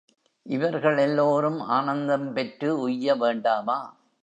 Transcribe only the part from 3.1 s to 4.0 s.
வேண்டாமா?